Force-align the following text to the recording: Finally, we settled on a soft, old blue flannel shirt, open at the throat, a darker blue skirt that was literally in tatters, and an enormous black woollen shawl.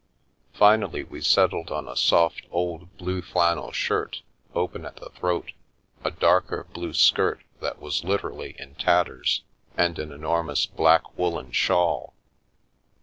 Finally, 0.55 1.03
we 1.03 1.21
settled 1.21 1.69
on 1.69 1.87
a 1.87 1.95
soft, 1.95 2.47
old 2.49 2.97
blue 2.97 3.21
flannel 3.21 3.71
shirt, 3.71 4.23
open 4.55 4.83
at 4.83 4.95
the 4.95 5.11
throat, 5.11 5.51
a 6.03 6.09
darker 6.09 6.63
blue 6.73 6.91
skirt 6.91 7.41
that 7.59 7.79
was 7.79 8.03
literally 8.03 8.55
in 8.57 8.73
tatters, 8.73 9.43
and 9.77 9.99
an 9.99 10.11
enormous 10.11 10.65
black 10.65 11.15
woollen 11.19 11.51
shawl. 11.51 12.15